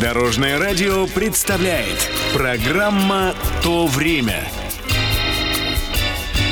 [0.00, 4.46] Дорожное радио представляет программа «То время».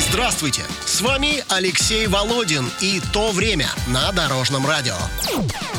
[0.08, 0.62] Здравствуйте!
[0.86, 4.96] С вами Алексей Володин и «То время» на Дорожном радио.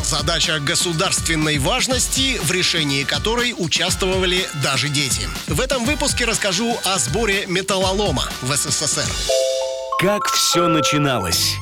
[0.03, 5.27] Задача государственной важности, в решении которой участвовали даже дети.
[5.47, 9.09] В этом выпуске расскажу о сборе металлолома в СССР.
[9.99, 11.55] Как все начиналось?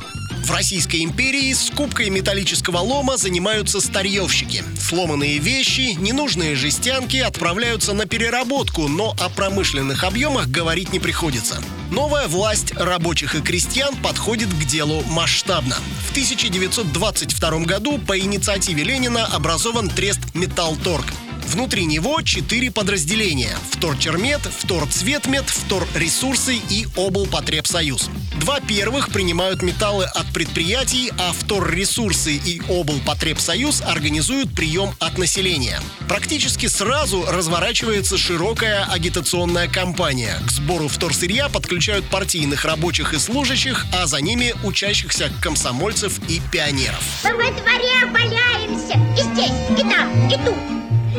[0.44, 4.62] В Российской империи скупкой металлического лома занимаются старьевщики.
[4.78, 11.64] Сломанные вещи, ненужные жестянки отправляются на переработку, но о промышленных объемах говорить не приходится.
[11.92, 15.78] Новая власть рабочих и крестьян подходит к делу масштабно.
[16.08, 21.06] В 1922 году по инициативе Ленина образован трест «Металлторг».
[21.46, 28.10] Внутри него четыре подразделения– Вторчермет, Вторцветмет, Вторресурсы и Облпотребсоюз.
[28.40, 35.80] Два первых принимают металлы от предприятий, а Вторресурсы и Облпотребсоюз организуют прием от населения.
[36.08, 40.40] Практически сразу разворачивается широкая агитационная кампания.
[40.48, 47.04] К сбору вторсырья подключают партийных рабочих и служащих, а за ними учащихся комсомольцев и пионеров.
[47.24, 50.73] Мы во дворе валяемся и здесь, и там, и тут.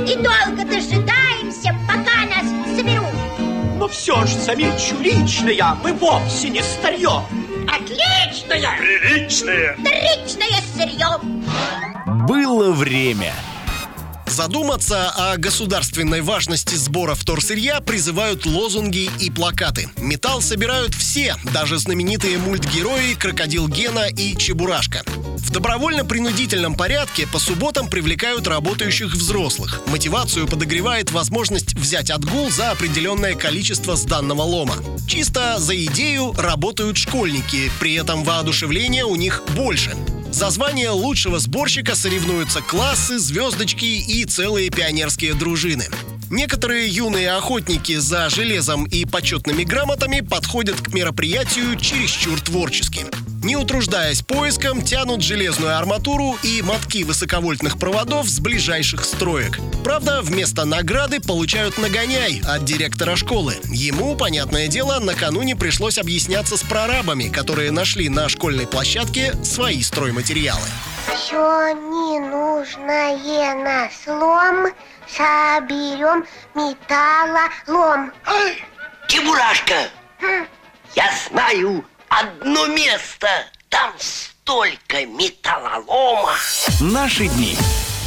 [0.07, 3.07] И долго дожидаемся, пока нас соберут.
[3.79, 7.23] Но все же, замечу, личное мы вовсе не старье.
[7.67, 9.75] Отличное, Приличное.
[9.79, 11.19] вторичное сырье.
[12.27, 13.33] Было время.
[14.35, 19.89] Задуматься о государственной важности сбора вторсырья призывают лозунги и плакаты.
[19.97, 25.05] Металл собирают все, даже знаменитые мультгерои Крокодил Гена и Чебурашка.
[25.07, 29.81] В добровольно-принудительном порядке по субботам привлекают работающих взрослых.
[29.87, 34.75] Мотивацию подогревает возможность взять отгул за определенное количество сданного лома.
[35.07, 39.95] Чисто за идею работают школьники, при этом воодушевление у них больше.
[40.35, 45.85] За звание лучшего сборщика соревнуются классы, звездочки и целые пионерские дружины.
[46.29, 53.07] Некоторые юные охотники за железом и почетными грамотами подходят к мероприятию чересчур творчески.
[53.45, 59.59] Не утруждаясь поиском, тянут железную арматуру и мотки высоковольтных проводов с ближайших строек.
[59.85, 63.57] Правда, вместо награды получают нагоняй от директора школы.
[63.65, 70.67] Ему, понятное дело, накануне пришлось объясняться с прорабами, которые нашли на школьной площадке свои стройматериалы.
[71.15, 74.73] Все ненужное на слом
[75.07, 76.25] соберем
[76.55, 78.11] металлолом.
[79.07, 79.91] Чебурашка,
[80.97, 81.85] я знаю
[82.21, 83.29] одно место.
[83.69, 86.35] Там столько металлолома.
[86.81, 87.57] Наши дни.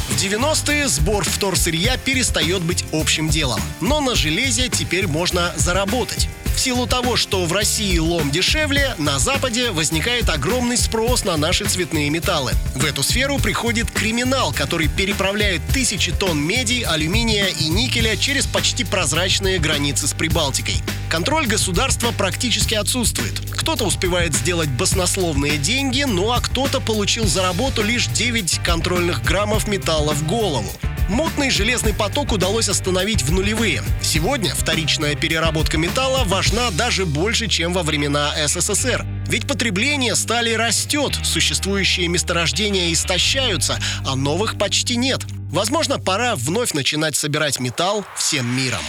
[0.08, 3.60] В 90-е сбор вторсырья перестает быть общим делом.
[3.80, 6.28] Но на железе теперь можно заработать.
[6.58, 11.66] В силу того, что в России лом дешевле, на Западе возникает огромный спрос на наши
[11.66, 12.52] цветные металлы.
[12.74, 18.82] В эту сферу приходит криминал, который переправляет тысячи тонн меди, алюминия и никеля через почти
[18.82, 20.82] прозрачные границы с Прибалтикой.
[21.10, 23.40] Контроль государства практически отсутствует.
[23.56, 29.66] Кто-то успевает сделать баснословные деньги, ну а кто-то получил за работу лишь 9 контрольных граммов
[29.66, 30.70] металла в голову.
[31.08, 33.82] Мутный железный поток удалось остановить в нулевые.
[34.02, 39.06] Сегодня вторичная переработка металла важна даже больше, чем во времена СССР.
[39.26, 45.22] Ведь потребление стали растет, существующие месторождения истощаются, а новых почти нет.
[45.50, 48.82] Возможно, пора вновь начинать собирать металл всем миром.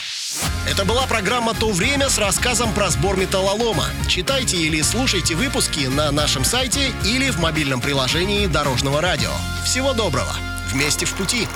[0.69, 3.85] Это была программа «То время» с рассказом про сбор металлолома.
[4.07, 9.31] Читайте или слушайте выпуски на нашем сайте или в мобильном приложении Дорожного радио.
[9.65, 10.31] Всего доброго!
[10.71, 11.47] Вместе в пути!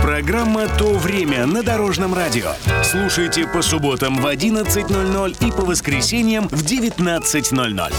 [0.00, 2.54] Программа «То время» на Дорожном радио.
[2.82, 7.92] Слушайте по субботам в 11.00 и по воскресеньям в 19.00.